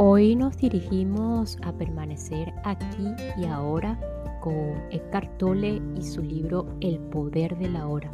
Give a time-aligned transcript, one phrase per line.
[0.00, 3.98] Hoy nos dirigimos a permanecer aquí y ahora
[4.38, 8.08] con Eckhart Tolle y su libro El poder de la hora,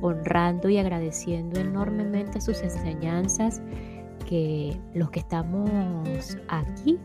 [0.00, 3.62] honrando y agradeciendo enormemente sus enseñanzas
[4.28, 5.70] que los que estamos
[6.48, 6.98] aquí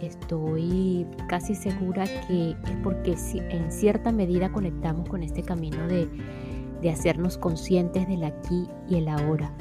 [0.00, 3.16] estoy casi segura que es porque
[3.50, 6.08] en cierta medida conectamos con este camino de,
[6.90, 9.52] hacernos conscientes del aquí y el ahora.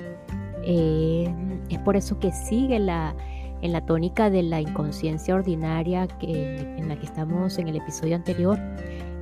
[0.64, 1.34] Eh,
[1.70, 3.16] es por eso que sigue la,
[3.66, 8.16] en la tónica de la inconsciencia ordinaria que, en la que estamos en el episodio
[8.16, 8.60] anterior,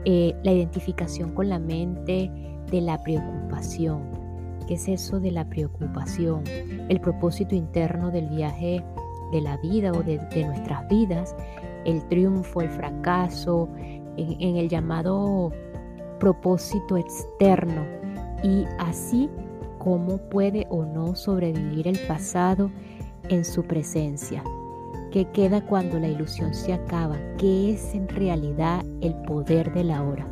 [0.06, 2.30] eh, la identificación con la mente
[2.70, 4.04] de la preocupación.
[4.68, 6.44] ¿Qué es eso de la preocupación?
[6.90, 8.84] El propósito interno del viaje
[9.32, 11.36] de la vida o de, nuestras vidas,
[11.86, 13.70] el triunfo, el fracaso,
[14.18, 15.52] en, el llamado
[16.20, 17.84] propósito externo
[18.44, 19.30] y así
[19.80, 22.70] cómo puede o no sobrevivir el pasado
[23.30, 24.44] en su presencia.
[25.12, 27.18] ¿Qué queda cuando la ilusión se acaba?
[27.38, 30.28] ¿Qué es en realidad el poder de la hora?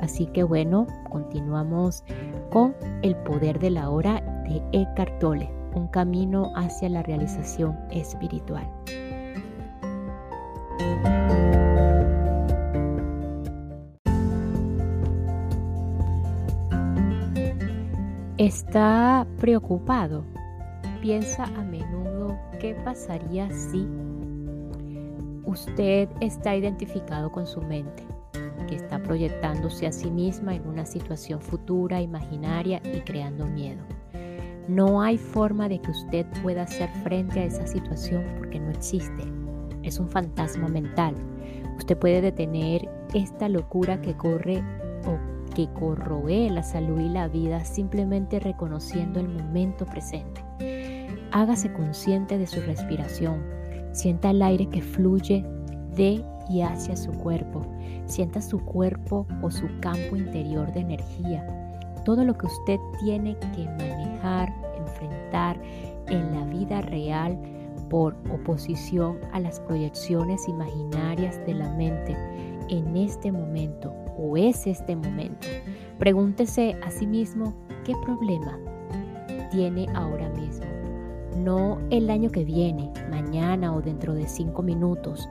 [0.00, 2.04] Así que bueno, continuamos
[2.50, 8.66] con el poder de la hora de Eckhart Tolle un camino hacia la realización espiritual.
[18.38, 20.24] ¿Está preocupado?
[21.02, 22.19] Piensa a menudo
[22.58, 23.86] qué pasaría si
[25.44, 28.04] usted está identificado con su mente,
[28.68, 33.82] que está proyectándose a sí misma en una situación futura, imaginaria y creando miedo.
[34.68, 39.24] No hay forma de que usted pueda hacer frente a esa situación porque no existe.
[39.82, 41.14] Es un fantasma mental.
[41.76, 44.62] Usted puede detener esta locura que corre
[45.06, 45.18] o
[45.54, 50.49] que corroe la salud y la vida simplemente reconociendo el momento presente.
[51.32, 53.42] Hágase consciente de su respiración.
[53.92, 55.44] Sienta el aire que fluye
[55.96, 57.66] de y hacia su cuerpo.
[58.06, 61.46] Sienta su cuerpo o su campo interior de energía
[62.04, 65.60] todo lo que usted tiene que manejar, enfrentar
[66.08, 67.38] en la vida real
[67.88, 72.16] por oposición a las proyecciones imaginarias de la mente
[72.68, 75.46] en este momento o es este momento.
[75.98, 77.54] Pregúntese a sí mismo
[77.84, 78.58] qué problema
[79.50, 80.66] tiene ahora mismo.
[81.36, 85.28] No el año que viene, mañana o dentro de cinco minutos.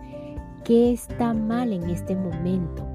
[0.64, 2.86] ¿Qué está mal en este momento?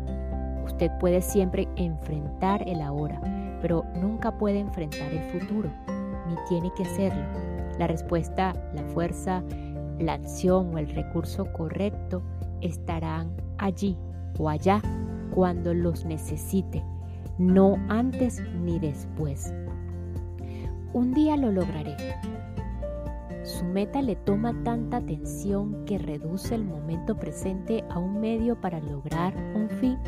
[0.65, 3.21] Usted puede siempre enfrentar el ahora
[3.65, 5.71] pero nunca puede enfrentar el futuro,
[6.29, 7.25] ni tiene que hacerlo.
[7.79, 9.43] La respuesta, la fuerza,
[9.99, 12.21] la acción o el recurso correcto
[12.61, 13.97] estarán allí
[14.39, 14.83] o allá
[15.35, 16.85] cuando los necesite,
[17.39, 19.55] no antes ni después.
[20.93, 21.97] Un día lo lograré.
[23.45, 28.81] Su meta le toma tanta atención que reduce el momento presente a un medio para
[28.81, 29.99] lograr un fin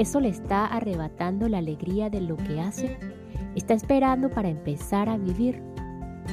[0.00, 2.96] eso le está arrebatando la alegría de lo que hace.
[3.54, 5.62] Está esperando para empezar a vivir.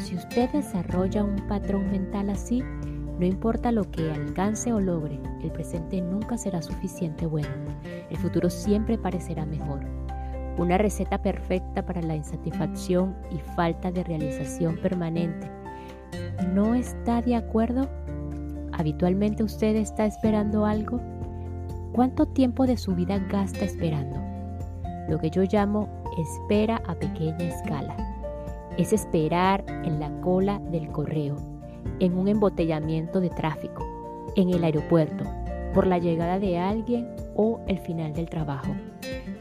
[0.04, 2.64] Si usted desarrolla un patrón mental así,
[3.20, 7.50] no importa lo que alcance o logre, el presente nunca será suficiente bueno.
[8.10, 9.82] El futuro siempre parecerá mejor.
[10.58, 15.52] Una receta perfecta para la insatisfacción y falta de realización permanente.
[16.46, 17.90] ¿No está de acuerdo?
[18.72, 21.00] ¿Habitualmente usted está esperando algo?
[21.94, 24.20] ¿Cuánto tiempo de su vida gasta esperando?
[25.10, 27.96] Lo que yo llamo espera a pequeña escala.
[28.78, 31.36] Es esperar en la cola del correo,
[32.00, 33.84] en un embotellamiento de tráfico,
[34.36, 35.24] en el aeropuerto,
[35.74, 38.76] por la llegada de alguien o el final del trabajo.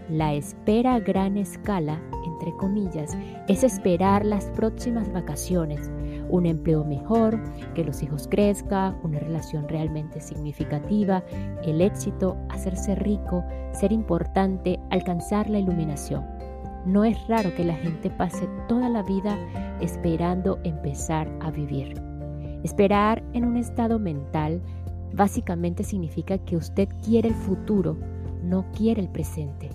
[0.09, 3.17] La espera a gran escala, entre comillas,
[3.49, 5.91] es esperar las próximas vacaciones,
[6.31, 7.41] un empleo mejor,
[7.75, 11.23] que los hijos crezcan, una relación realmente significativa,
[11.65, 16.25] el éxito, hacerse rico, ser importante, alcanzar la iluminación.
[16.85, 19.37] No es raro que la gente pase toda la vida
[19.81, 22.01] esperando empezar a vivir.
[22.63, 24.61] Esperar en un estado mental
[25.13, 27.97] básicamente significa que usted quiere el futuro,
[28.43, 29.71] no quiere el presente,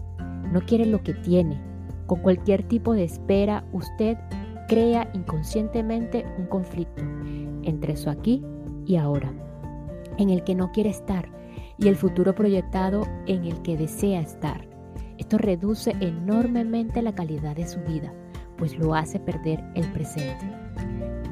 [0.51, 1.61] no quiere lo que tiene,
[2.05, 4.17] Con cualquier tipo de espera, usted
[4.71, 7.03] crea inconscientemente un conflicto
[7.63, 8.41] entre su aquí
[8.85, 9.33] y ahora,
[10.17, 11.27] en el que no quiere estar,
[11.77, 14.65] y el futuro proyectado en el que desea estar.
[15.17, 18.13] Esto reduce enormemente la calidad de su vida,
[18.57, 20.49] pues lo hace perder el presente.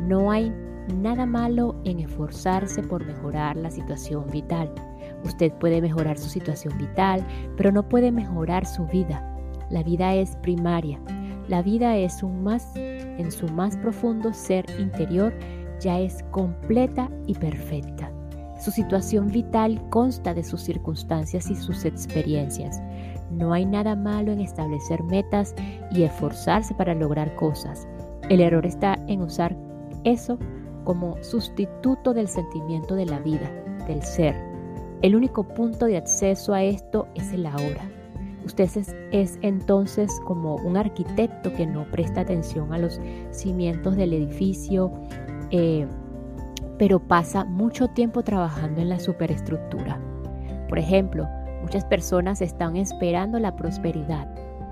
[0.02, 0.54] No hay
[0.94, 4.70] nada malo en esforzarse por mejorar la situación vital.
[5.24, 7.26] Usted puede mejorar su situación vital,
[7.56, 9.26] pero no puede mejorar su vida.
[9.70, 11.00] La vida es primaria.
[11.48, 12.74] La vida es un más
[13.20, 15.34] en su más profundo ser interior
[15.80, 18.12] ya es completa y perfecta.
[18.60, 22.82] Su situación vital consta de sus circunstancias y sus experiencias.
[23.32, 25.56] No hay nada malo en establecer metas
[25.92, 27.88] y esforzarse para lograr cosas.
[28.30, 29.56] El error está en usar
[30.04, 30.38] eso
[30.84, 33.50] como sustituto del sentimiento de la vida,
[33.88, 34.36] del ser.
[35.02, 37.99] El único punto de acceso a esto es el ahora.
[38.50, 38.68] Usted
[39.12, 43.00] es, entonces como un arquitecto que no presta atención a los
[43.30, 44.92] cimientos del edificio,
[45.52, 45.86] eh,
[46.80, 50.02] pero pasa mucho tiempo trabajando en la superestructura.
[50.68, 51.28] Por ejemplo,
[51.62, 54.28] muchas personas están esperando la prosperidad.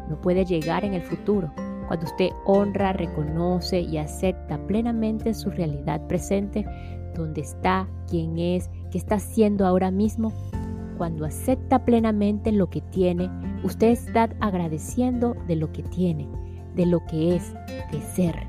[0.10, 1.54] No puede llegar en el futuro.
[1.88, 6.66] Cuando usted honra, reconoce y acepta plenamente su realidad presente,
[7.14, 10.34] donde está, quién es, qué está haciendo ahora mismo,
[10.98, 13.30] cuando acepta plenamente lo que tiene,
[13.68, 16.30] usted está agradeciendo de lo que tiene,
[16.74, 17.54] de lo que es,
[17.92, 18.48] de ser.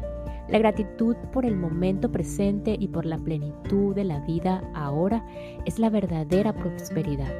[0.49, 5.26] La gratitud por el momento presente y por la plenitud de la vida ahora
[5.67, 7.32] es la verdadera prosperidad.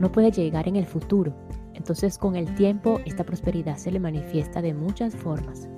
[0.00, 1.32] No puede llegar en el futuro,
[1.74, 5.68] entonces con el tiempo esta prosperidad se le manifiesta de muchas formas.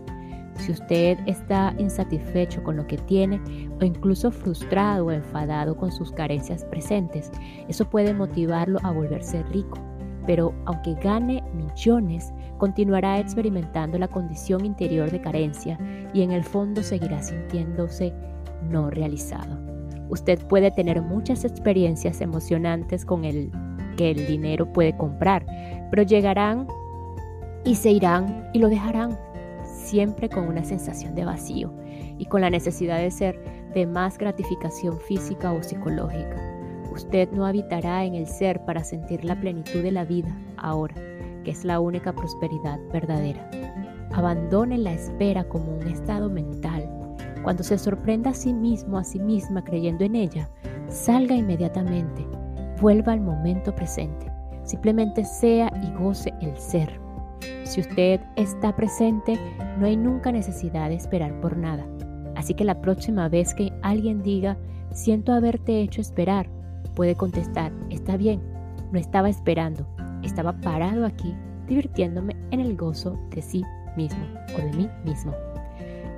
[0.57, 3.39] Si usted está insatisfecho con lo que tiene
[3.81, 7.31] o incluso frustrado o enfadado con sus carencias presentes,
[7.69, 9.94] eso puede motivarlo a volverse rico.
[10.27, 15.79] Pero aunque gane millones, continuará experimentando la condición interior de carencia
[16.13, 18.13] y en el fondo seguirá sintiéndose
[18.71, 19.59] no realizado.
[20.09, 23.51] Usted puede tener muchas experiencias emocionantes con el
[23.97, 25.47] que el dinero puede comprar,
[25.91, 26.67] pero llegarán
[27.65, 29.19] y se irán y lo dejarán
[29.65, 31.73] siempre con una sensación de vacío
[32.19, 33.39] y con la necesidad de ser
[33.75, 36.54] de más gratificación física o psicológica.
[36.95, 40.95] Usted no habitará en el ser para sentir la plenitud de la vida ahora,
[41.43, 43.51] que es la única prosperidad verdadera.
[44.13, 46.89] Abandone la espera como un estado mental.
[47.43, 50.49] Cuando se sorprenda a sí mismo, a sí misma creyendo en ella,
[50.87, 52.25] salga inmediatamente,
[52.81, 54.31] vuelva al momento presente.
[54.63, 57.01] Simplemente sea y goce el ser.
[57.65, 59.37] Si usted está presente,
[59.81, 61.85] no hay nunca necesidad de esperar por nada.
[62.37, 64.57] Así que la próxima vez que alguien diga,
[64.93, 66.47] siento haberte hecho esperar,
[66.95, 68.41] puede contestar, está bien,
[68.93, 69.87] no estaba esperando,
[70.23, 71.35] estaba parado aquí
[71.67, 73.65] divirtiéndome en el gozo de sí
[73.97, 74.25] mismo
[74.55, 75.33] o de mí mismo.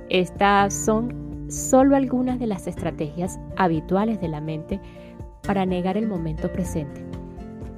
[0.09, 4.79] Estas son solo algunas de las estrategias habituales de la mente
[5.43, 7.05] para negar el momento presente,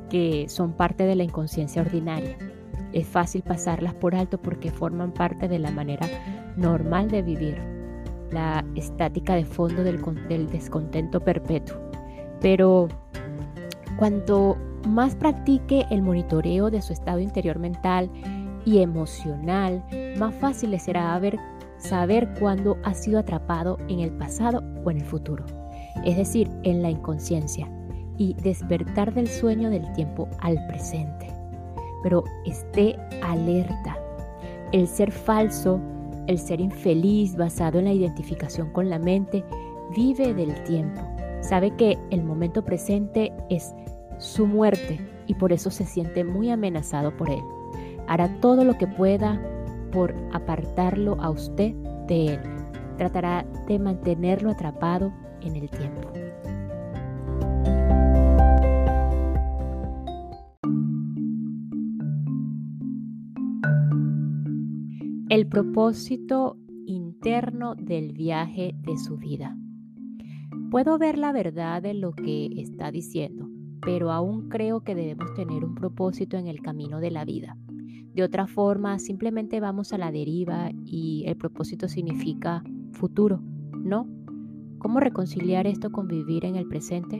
[0.09, 2.37] que son parte de la inconsciencia ordinaria.
[2.93, 6.07] Es fácil pasarlas por alto porque forman parte de la manera
[6.57, 7.61] normal de vivir,
[8.31, 10.01] la estática de fondo del,
[10.49, 11.88] descontento perpetuo.
[12.41, 12.87] Pero
[13.97, 14.57] cuanto
[14.87, 18.09] más practique el monitoreo de su estado interior mental
[18.65, 19.83] y emocional,
[20.17, 21.19] más fácil le será
[21.77, 25.45] saber cuándo ha sido atrapado en el pasado o en el futuro,
[26.05, 27.69] es decir, en la inconsciencia,
[28.17, 31.39] y despertar del sueño del tiempo al presente
[32.01, 33.97] pero esté alerta.
[34.71, 35.79] El ser falso,
[36.27, 39.43] el ser infeliz basado en la identificación con la mente,
[39.95, 41.01] vive del tiempo.
[41.41, 43.73] Sabe que el momento presente es
[44.17, 47.41] su muerte y por eso se siente muy amenazado por él.
[48.07, 49.41] Hará todo lo que pueda
[49.91, 51.73] por apartarlo a usted
[52.07, 52.39] de él.
[52.97, 56.09] Tratará de mantenerlo atrapado en el tiempo.
[65.29, 69.58] el propósito interno del viaje de su vida.
[70.71, 73.49] Puedo ver la verdad de lo que está diciendo,
[73.81, 77.57] pero aún creo que debemos tener un propósito en el camino de la vida.
[78.13, 83.41] De otra forma, simplemente vamos a la deriva y el propósito significa futuro,
[83.73, 84.07] ¿no?
[84.77, 87.19] ¿Cómo reconciliar esto con vivir en el presente?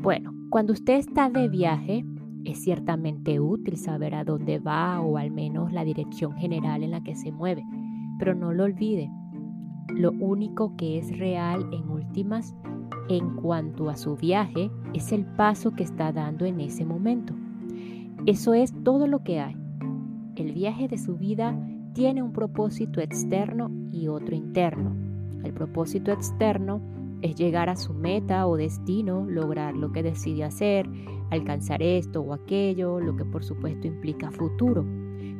[0.00, 2.04] Bueno, cuando usted está de viaje,
[2.44, 7.02] es ciertamente útil saber a dónde va o al menos la dirección general en la
[7.02, 7.64] que se mueve,
[8.20, 9.10] pero no lo olvide.
[9.94, 12.54] Lo único que es real en últimas
[13.08, 17.34] en cuanto a su viaje es el paso que está dando en ese momento.
[18.26, 19.56] Eso es todo lo que hay.
[20.36, 21.58] el viaje de su vida
[21.94, 24.94] tiene un propósito externo y otro interno.
[25.42, 26.80] El propósito externo
[27.22, 30.88] es llegar a su meta o destino, lograr lo que decide hacer,
[31.30, 34.84] alcanzar esto o aquello, lo que por supuesto implica futuro.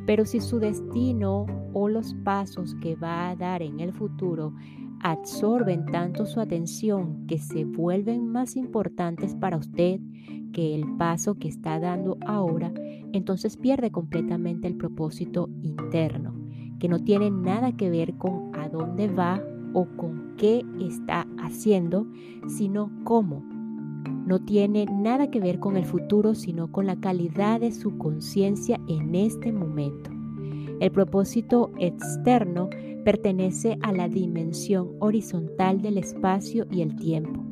[0.05, 4.53] Pero si su destino o los pasos que va a dar en el futuro
[5.01, 9.99] absorben tanto su atención que se vuelven más importantes para usted
[10.51, 12.73] que el paso que está dando ahora,
[13.13, 16.33] entonces pierde completamente el propósito interno,
[16.79, 19.41] que no tiene nada que ver con a dónde va
[19.73, 22.07] o con qué está haciendo,
[22.47, 23.58] sino cómo.
[24.25, 28.79] No tiene nada que ver con el futuro, sino con la calidad de su conciencia
[28.87, 30.11] en este momento.
[30.79, 32.69] El propósito externo
[33.03, 37.43] pertenece a la dimensión horizontal del espacio y el tiempo.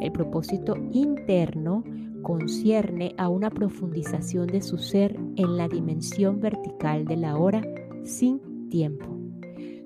[0.00, 1.84] El propósito interno
[2.22, 7.62] concierne a una profundización de su ser en la dimensión vertical de la hora
[8.02, 9.06] sin tiempo.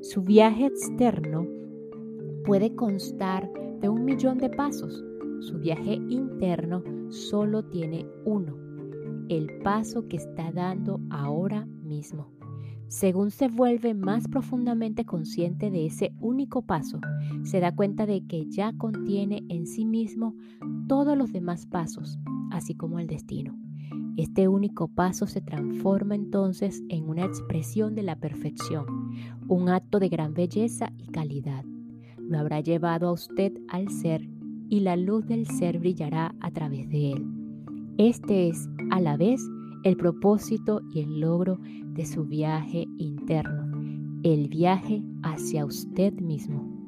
[0.03, 1.47] Su viaje externo
[2.45, 3.51] puede constar
[3.81, 5.05] de un millón de pasos.
[5.41, 8.57] Su viaje interno solo tiene uno,
[9.29, 12.33] el paso que está dando ahora mismo.
[12.89, 17.01] Según se vuelve más profundamente consciente de ese único paso,
[17.45, 20.35] se da cuenta de que ya contiene en sí mismo
[20.89, 22.19] todos los demás pasos,
[22.51, 23.57] así como el destino.
[24.17, 28.87] Este único paso se transforma entonces en una expresión de la perfección,
[29.47, 31.65] un acto de gran belleza y calidad.
[32.17, 34.29] Lo habrá llevado a usted al ser
[34.69, 37.27] y la luz del ser brillará a través de él.
[37.99, 39.41] Este es, a la vez,
[39.85, 46.79] el propósito y el logro de su viaje interno, el viaje hacia usted mismo.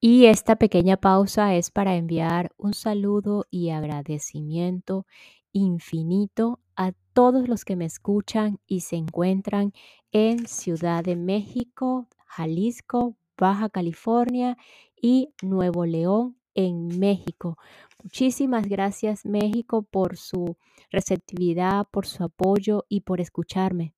[0.00, 5.06] Y esta pequeña pausa es para enviar un saludo y agradecimiento
[5.52, 9.72] infinito a todos los que me escuchan y se encuentran
[10.12, 14.56] en Ciudad de México, Jalisco, Baja California
[15.00, 17.58] y Nuevo León en México.
[18.02, 20.56] Muchísimas gracias México por su
[20.90, 23.94] receptividad, por su apoyo y por escucharme.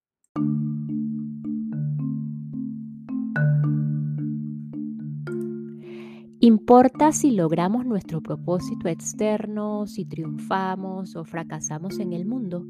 [6.41, 12.65] Importa si logramos nuestro propósito externo, si triunfamos o fracasamos en el mundo.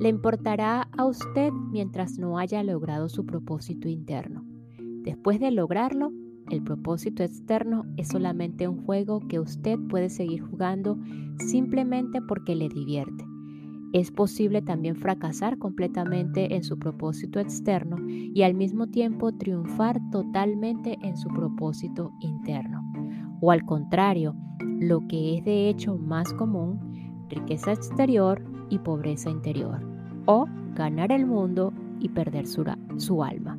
[0.00, 4.53] Le importará a usted mientras no haya logrado su propósito interno.
[5.04, 6.12] Después de lograrlo,
[6.50, 10.98] el propósito externo es solamente un juego que usted puede seguir jugando
[11.38, 13.24] simplemente porque le divierte.
[13.92, 20.98] Es posible también fracasar completamente en su propósito externo y al mismo tiempo triunfar totalmente
[21.02, 22.82] en su propósito interno.
[23.40, 24.34] O al contrario,
[24.80, 26.80] lo que es de hecho más común,
[27.28, 29.80] riqueza exterior y pobreza interior.
[30.26, 32.64] O ganar el mundo y perder su,
[32.96, 33.58] su alma,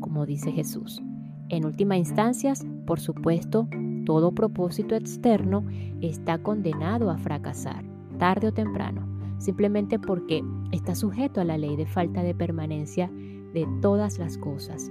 [0.00, 1.02] como dice Jesús.
[1.48, 2.54] En última instancia,
[2.86, 3.68] por supuesto,
[4.04, 5.64] todo propósito externo
[6.00, 7.84] está condenado a fracasar,
[8.18, 9.06] tarde o temprano,
[9.38, 13.10] simplemente porque está sujeto a la ley de falta de permanencia
[13.52, 14.90] de todas las cosas.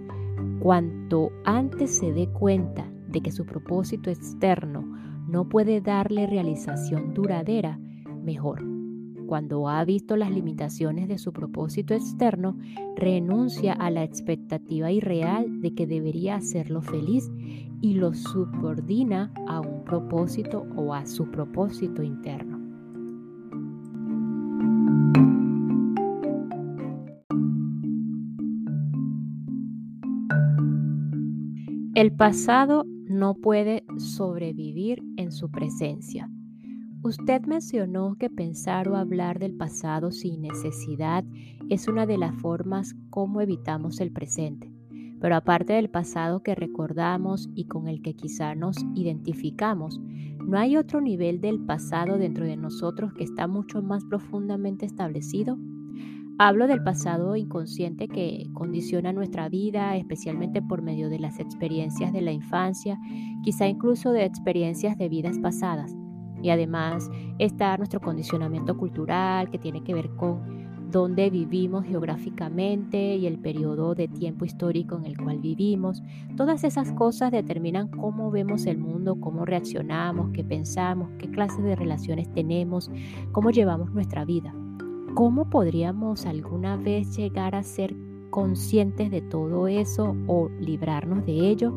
[0.59, 4.83] Cuanto antes se dé cuenta de que su propósito externo
[5.27, 7.79] no puede darle realización duradera,
[8.23, 8.63] mejor
[9.25, 12.57] cuando ha visto las limitaciones de su propósito externo,
[12.95, 17.31] renuncia a la expectativa irreal de que debería hacerlo feliz
[17.81, 22.63] y lo subordina a un propósito o a su propósito interno.
[31.95, 36.29] El pasado no puede sobrevivir en su presencia.
[37.03, 41.25] Usted mencionó que pensar o hablar del pasado sin necesidad
[41.67, 44.71] es una de las formas como evitamos el presente.
[45.19, 49.99] Pero aparte del pasado que recordamos y con el que quizá nos identificamos,
[50.47, 55.57] ¿no hay otro nivel del pasado dentro de nosotros que está mucho más profundamente establecido?
[56.37, 62.21] Hablo del pasado inconsciente que condiciona nuestra vida, especialmente por medio de las experiencias de
[62.21, 62.97] la infancia,
[63.43, 65.93] quizá incluso de experiencias de vidas pasadas.
[66.43, 67.09] Y además
[67.39, 73.95] está nuestro condicionamiento cultural que tiene que ver con dónde vivimos geográficamente y el periodo
[73.95, 76.03] de tiempo histórico en el cual vivimos.
[76.37, 81.75] Todas esas cosas determinan cómo vemos el mundo, cómo reaccionamos, qué pensamos, qué clases de
[81.75, 82.91] relaciones tenemos,
[83.31, 84.53] cómo llevamos nuestra vida.
[85.15, 87.95] ¿Cómo podríamos alguna vez llegar a ser
[88.29, 91.73] conscientes de todo eso o librarnos de ello?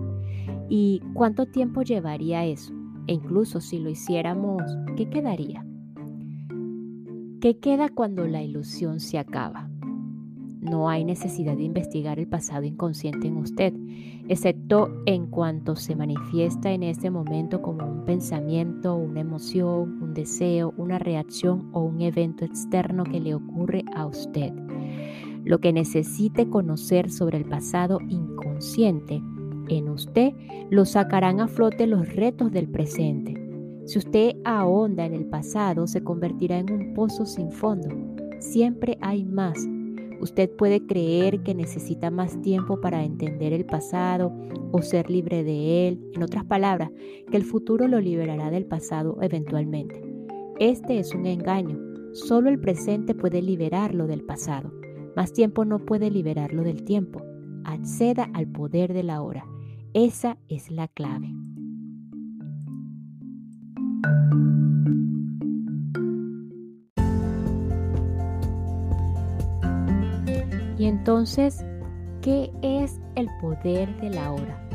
[0.69, 2.75] ¿Y cuánto tiempo llevaría eso?
[3.07, 4.63] E incluso si lo hiciéramos,
[4.97, 5.65] ¿qué quedaría?
[7.41, 9.69] ¿Qué queda cuando la ilusión se acaba?
[10.61, 13.73] No hay necesidad de investigar el pasado inconsciente en usted,
[14.27, 20.75] excepto en cuanto se manifiesta en ese momento como un pensamiento, una emoción, un deseo,
[20.77, 24.53] una reacción o un evento externo que le ocurre a usted.
[25.45, 29.23] Lo que necesite conocer sobre el pasado inconsciente
[29.69, 30.33] en usted
[30.71, 33.35] lo sacarán a flote los retos del presente.
[33.85, 37.89] Si usted ahonda en el pasado, se convertirá en un pozo sin fondo.
[38.41, 39.57] Siempre hay más
[40.21, 44.33] Usted puede creer que necesita más tiempo para entender el pasado
[44.73, 46.11] o ser libre de él.
[46.15, 46.91] En otras palabras,
[47.31, 50.03] que el futuro lo liberará del pasado eventualmente.
[50.59, 51.79] Este es un engaño.
[52.13, 54.73] Solo el presente puede liberarlo del pasado.
[55.15, 57.23] Más tiempo no puede liberarlo del tiempo.
[57.65, 59.45] Acceda al poder de la hora.
[59.99, 61.33] Esa es la clave.
[70.77, 71.65] Y entonces,
[72.21, 74.69] ¿qué es el poder de la hora?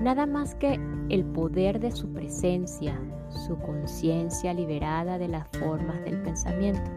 [0.00, 6.22] Nada más que el poder de su presencia, su conciencia liberada de las formas del
[6.22, 6.90] pensamiento.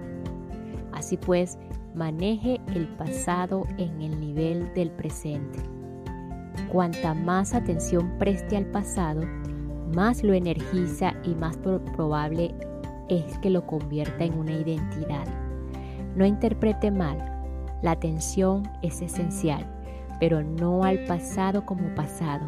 [0.93, 1.57] Así pues,
[1.93, 5.76] maneje el pasado en el nivel del presente.
[6.71, 9.21] Cuanta más atención preste al pasado,
[9.93, 12.53] más lo energiza y más probable
[13.09, 15.25] es que lo convierta en una identidad.
[16.15, 17.17] No interprete mal,
[17.81, 19.65] la atención es esencial,
[20.19, 22.47] pero no al pasado como pasado.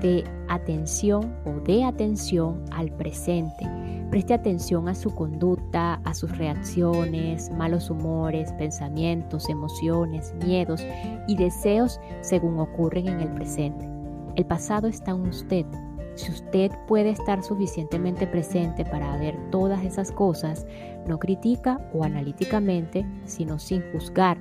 [0.00, 3.66] De atención o de atención al presente.
[4.14, 10.86] Preste atención a su conducta, a sus reacciones, malos humores, pensamientos, emociones, miedos
[11.26, 13.90] y deseos según ocurren en el presente.
[14.36, 15.66] El pasado está en usted.
[16.14, 20.64] Si usted puede estar suficientemente presente para ver todas esas cosas,
[21.08, 24.38] no critica o analíticamente, sino sin juzgar.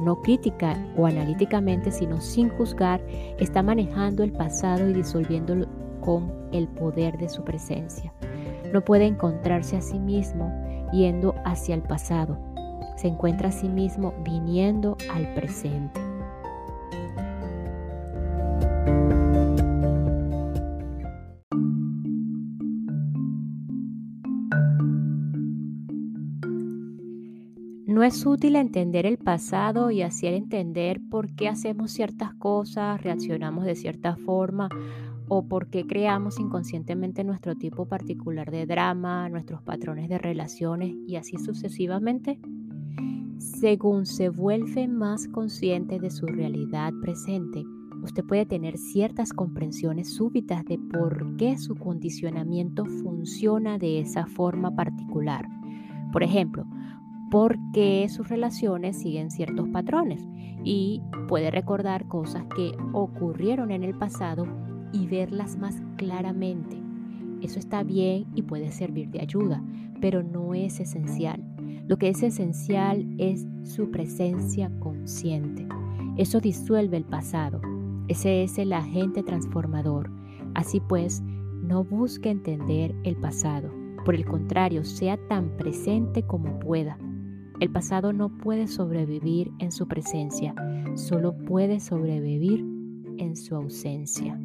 [0.00, 3.06] No crítica o analíticamente, sino sin juzgar,
[3.38, 5.66] está manejando el pasado y disolviéndolo
[6.00, 8.10] con el poder de su presencia.
[8.72, 10.52] No puede encontrarse a sí mismo
[10.92, 12.38] yendo hacia el pasado.
[12.96, 16.00] Se encuentra a sí mismo viniendo al presente.
[27.96, 33.64] No es útil entender el pasado y hacer entender por qué hacemos ciertas cosas, reaccionamos
[33.64, 34.68] de cierta forma
[35.28, 41.16] o por qué creamos inconscientemente nuestro tipo particular de drama, nuestros patrones de relaciones y
[41.16, 42.38] así sucesivamente.
[43.38, 47.64] Según se vuelve más consciente de su realidad presente,
[48.02, 54.74] usted puede tener ciertas comprensiones súbitas de por qué su condicionamiento funciona de esa forma
[54.74, 55.46] particular.
[56.12, 56.64] Por ejemplo,
[57.30, 60.26] porque sus relaciones siguen ciertos patrones
[60.64, 64.46] y puede recordar cosas que ocurrieron en el pasado
[64.92, 66.76] y verlas más claramente.
[67.42, 69.62] Eso está bien y puede servir de ayuda,
[70.00, 71.42] pero no es esencial.
[71.86, 75.68] Lo que es esencial es su presencia consciente.
[76.16, 77.60] Eso disuelve el pasado.
[78.08, 80.10] Ese es el agente transformador.
[80.54, 81.22] Así pues,
[81.62, 83.70] no busque entender el pasado.
[84.04, 86.98] Por el contrario, sea tan presente como pueda.
[87.60, 90.54] El pasado no puede sobrevivir en su presencia,
[90.94, 92.60] solo puede sobrevivir
[93.18, 94.38] en su ausencia.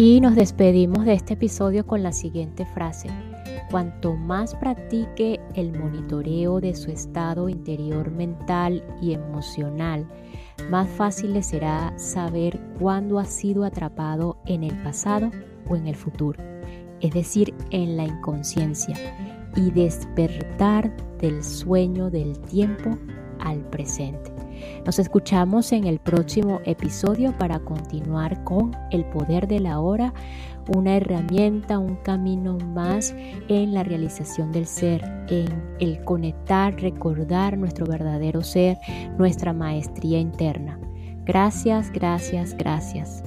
[0.00, 3.08] Y nos despedimos de este episodio con la siguiente frase.
[3.68, 10.06] Cuanto más practique el monitoreo de su estado interior mental y emocional,
[10.70, 15.32] más fácil le será saber cuándo ha sido atrapado en el pasado
[15.68, 16.40] o en el futuro,
[17.00, 18.94] es decir, en la inconsciencia,
[19.56, 22.96] y despertar del sueño del tiempo
[23.40, 24.32] al presente.
[24.84, 30.12] Nos escuchamos en el próximo episodio para continuar con el poder de la hora,
[30.68, 33.14] una herramienta, un camino más
[33.48, 35.46] en la realización del ser, en
[35.80, 38.76] el conectar, recordar nuestro verdadero ser,
[39.16, 40.78] nuestra maestría interna.
[41.24, 43.22] Gracias, gracias, gracias.